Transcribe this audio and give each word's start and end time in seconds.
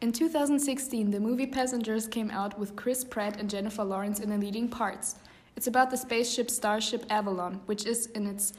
In 0.00 0.12
2016, 0.12 1.10
the 1.10 1.18
movie 1.18 1.48
Passengers 1.48 2.06
came 2.06 2.30
out 2.30 2.56
with 2.56 2.76
Chris 2.76 3.02
Pratt 3.02 3.40
and 3.40 3.50
Jennifer 3.50 3.82
Lawrence 3.82 4.20
in 4.20 4.30
the 4.30 4.38
leading 4.38 4.68
parts. 4.68 5.16
It's 5.56 5.66
about 5.66 5.90
the 5.90 5.96
spaceship 5.96 6.52
Starship 6.52 7.04
Avalon, 7.10 7.60
which 7.66 7.84
is 7.84 8.06
in 8.06 8.28
its 8.28 8.52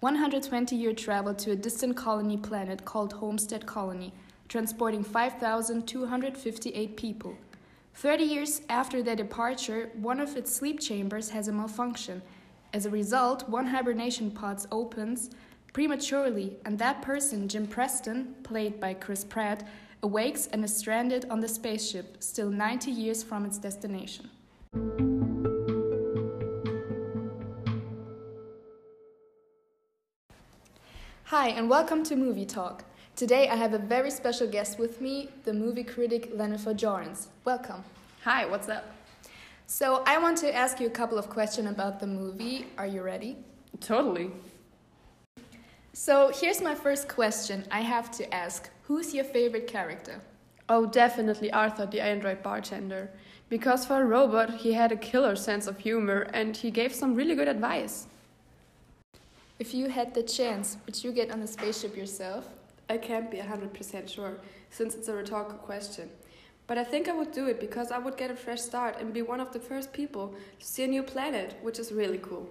120 0.00 0.76
year 0.76 0.92
travel 0.92 1.32
to 1.32 1.52
a 1.52 1.56
distant 1.56 1.96
colony 1.96 2.36
planet 2.36 2.84
called 2.84 3.14
Homestead 3.14 3.64
Colony, 3.64 4.12
transporting 4.50 5.02
5,258 5.02 6.96
people. 6.98 7.38
30 7.94 8.24
years 8.24 8.60
after 8.68 9.02
their 9.02 9.16
departure, 9.16 9.88
one 9.94 10.20
of 10.20 10.36
its 10.36 10.54
sleep 10.54 10.78
chambers 10.78 11.30
has 11.30 11.48
a 11.48 11.52
malfunction. 11.52 12.20
As 12.74 12.84
a 12.84 12.90
result, 12.90 13.48
one 13.48 13.68
hibernation 13.68 14.30
pod 14.30 14.66
opens 14.70 15.30
prematurely, 15.72 16.58
and 16.66 16.78
that 16.78 17.00
person, 17.00 17.48
Jim 17.48 17.66
Preston, 17.66 18.34
played 18.42 18.78
by 18.78 18.92
Chris 18.92 19.24
Pratt, 19.24 19.66
awakes 20.04 20.48
and 20.48 20.64
is 20.64 20.76
stranded 20.76 21.26
on 21.30 21.38
the 21.38 21.46
spaceship, 21.48 22.16
still 22.20 22.50
90 22.50 22.90
years 22.90 23.22
from 23.22 23.46
its 23.46 23.56
destination. 23.56 24.28
Hi, 31.24 31.48
and 31.48 31.70
welcome 31.70 32.02
to 32.04 32.16
Movie 32.16 32.44
Talk. 32.44 32.84
Today 33.14 33.48
I 33.48 33.54
have 33.54 33.74
a 33.74 33.78
very 33.78 34.10
special 34.10 34.48
guest 34.48 34.78
with 34.78 35.00
me, 35.00 35.28
the 35.44 35.52
movie 35.52 35.84
critic 35.84 36.36
Lennifer 36.36 36.74
Jorens. 36.74 37.28
Welcome. 37.44 37.84
Hi, 38.24 38.44
what's 38.44 38.68
up? 38.68 38.84
So, 39.66 40.02
I 40.04 40.18
want 40.18 40.36
to 40.38 40.54
ask 40.54 40.80
you 40.80 40.88
a 40.88 40.90
couple 40.90 41.16
of 41.16 41.30
questions 41.30 41.70
about 41.70 42.00
the 42.00 42.06
movie. 42.06 42.66
Are 42.76 42.86
you 42.86 43.02
ready? 43.02 43.36
Totally. 43.80 44.32
So, 45.94 46.32
here's 46.34 46.60
my 46.60 46.74
first 46.74 47.08
question 47.08 47.64
I 47.70 47.80
have 47.80 48.10
to 48.12 48.34
ask 48.34 48.68
Who's 48.92 49.14
your 49.14 49.24
favorite 49.24 49.66
character? 49.66 50.20
Oh, 50.68 50.84
definitely 50.84 51.50
Arthur, 51.50 51.86
the 51.86 52.02
android 52.02 52.42
bartender. 52.42 53.08
Because 53.48 53.86
for 53.86 54.02
a 54.02 54.04
robot, 54.04 54.56
he 54.56 54.74
had 54.74 54.92
a 54.92 54.96
killer 54.96 55.34
sense 55.34 55.66
of 55.66 55.78
humor 55.78 56.28
and 56.34 56.54
he 56.54 56.70
gave 56.70 56.94
some 56.94 57.14
really 57.14 57.34
good 57.34 57.48
advice. 57.48 58.06
If 59.58 59.72
you 59.72 59.88
had 59.88 60.12
the 60.12 60.22
chance, 60.22 60.76
would 60.84 61.02
you 61.02 61.10
get 61.10 61.30
on 61.30 61.40
a 61.40 61.46
spaceship 61.46 61.96
yourself? 61.96 62.50
I 62.90 62.98
can't 62.98 63.30
be 63.30 63.38
100% 63.38 64.10
sure, 64.10 64.36
since 64.68 64.94
it's 64.94 65.08
a 65.08 65.14
rhetorical 65.14 65.56
question. 65.56 66.10
But 66.66 66.76
I 66.76 66.84
think 66.84 67.08
I 67.08 67.14
would 67.14 67.32
do 67.32 67.46
it 67.46 67.60
because 67.60 67.90
I 67.90 67.96
would 67.96 68.18
get 68.18 68.30
a 68.30 68.36
fresh 68.36 68.60
start 68.60 69.00
and 69.00 69.14
be 69.14 69.22
one 69.22 69.40
of 69.40 69.54
the 69.54 69.58
first 69.58 69.94
people 69.94 70.34
to 70.60 70.66
see 70.66 70.84
a 70.84 70.86
new 70.86 71.02
planet, 71.02 71.56
which 71.62 71.78
is 71.78 71.92
really 71.92 72.18
cool. 72.18 72.46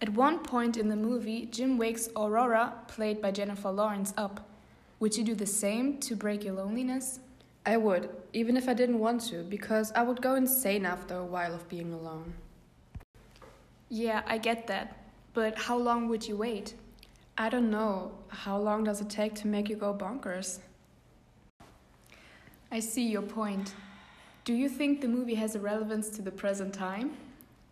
At 0.00 0.14
one 0.14 0.38
point 0.38 0.78
in 0.78 0.88
the 0.88 0.96
movie, 0.96 1.44
Jim 1.44 1.76
wakes 1.76 2.08
Aurora, 2.16 2.72
played 2.88 3.20
by 3.20 3.32
Jennifer 3.32 3.70
Lawrence, 3.70 4.14
up. 4.16 4.48
Would 5.00 5.16
you 5.16 5.22
do 5.22 5.36
the 5.36 5.46
same 5.46 5.98
to 5.98 6.16
break 6.16 6.42
your 6.42 6.54
loneliness? 6.54 7.20
I 7.64 7.76
would, 7.76 8.10
even 8.32 8.56
if 8.56 8.68
I 8.68 8.74
didn't 8.74 8.98
want 8.98 9.20
to, 9.28 9.44
because 9.44 9.92
I 9.92 10.02
would 10.02 10.20
go 10.20 10.34
insane 10.34 10.84
after 10.84 11.14
a 11.14 11.24
while 11.24 11.54
of 11.54 11.68
being 11.68 11.92
alone. 11.92 12.34
Yeah, 13.88 14.22
I 14.26 14.38
get 14.38 14.66
that. 14.66 14.96
But 15.34 15.56
how 15.56 15.76
long 15.78 16.08
would 16.08 16.26
you 16.26 16.36
wait? 16.36 16.74
I 17.36 17.48
don't 17.48 17.70
know. 17.70 18.10
How 18.26 18.58
long 18.58 18.82
does 18.82 19.00
it 19.00 19.08
take 19.08 19.36
to 19.36 19.46
make 19.46 19.68
you 19.68 19.76
go 19.76 19.94
bonkers? 19.94 20.58
I 22.72 22.80
see 22.80 23.06
your 23.08 23.22
point. 23.22 23.74
Do 24.44 24.52
you 24.52 24.68
think 24.68 25.00
the 25.00 25.08
movie 25.08 25.36
has 25.36 25.54
a 25.54 25.60
relevance 25.60 26.10
to 26.10 26.22
the 26.22 26.32
present 26.32 26.74
time? 26.74 27.16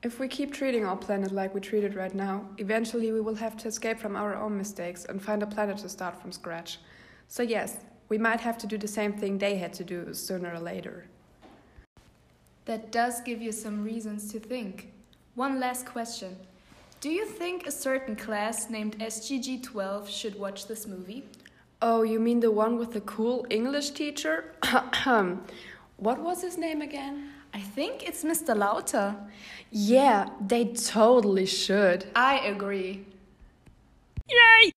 If 0.04 0.20
we 0.20 0.28
keep 0.28 0.52
treating 0.52 0.84
our 0.84 0.96
planet 0.96 1.32
like 1.32 1.54
we 1.54 1.60
treat 1.60 1.82
it 1.82 1.96
right 1.96 2.14
now, 2.14 2.44
eventually 2.58 3.10
we 3.10 3.20
will 3.20 3.34
have 3.34 3.56
to 3.56 3.68
escape 3.68 3.98
from 3.98 4.14
our 4.14 4.36
own 4.36 4.56
mistakes 4.56 5.06
and 5.06 5.20
find 5.20 5.42
a 5.42 5.46
planet 5.46 5.78
to 5.78 5.88
start 5.88 6.20
from 6.20 6.30
scratch. 6.30 6.78
So, 7.28 7.42
yes, 7.42 7.76
we 8.08 8.18
might 8.18 8.40
have 8.40 8.58
to 8.58 8.66
do 8.66 8.78
the 8.78 8.88
same 8.88 9.12
thing 9.12 9.38
they 9.38 9.56
had 9.56 9.72
to 9.74 9.84
do 9.84 10.14
sooner 10.14 10.54
or 10.54 10.60
later. 10.60 11.06
That 12.66 12.90
does 12.90 13.20
give 13.20 13.40
you 13.40 13.52
some 13.52 13.84
reasons 13.84 14.30
to 14.32 14.40
think. 14.40 14.92
One 15.34 15.60
last 15.60 15.86
question 15.86 16.36
Do 17.00 17.10
you 17.10 17.26
think 17.26 17.66
a 17.66 17.70
certain 17.70 18.16
class 18.16 18.70
named 18.70 18.98
SGG 18.98 19.62
12 19.62 20.08
should 20.08 20.38
watch 20.38 20.66
this 20.66 20.86
movie? 20.86 21.24
Oh, 21.82 22.02
you 22.02 22.18
mean 22.18 22.40
the 22.40 22.50
one 22.50 22.78
with 22.78 22.92
the 22.92 23.02
cool 23.02 23.46
English 23.50 23.90
teacher? 23.90 24.52
what 25.96 26.18
was 26.20 26.42
his 26.42 26.56
name 26.56 26.80
again? 26.80 27.30
I 27.52 27.60
think 27.60 28.06
it's 28.08 28.24
Mr. 28.24 28.56
Lauter. 28.56 29.16
Yeah, 29.70 30.28
they 30.46 30.66
totally 30.66 31.46
should. 31.46 32.06
I 32.14 32.38
agree. 32.40 33.04
Yay! 34.28 34.72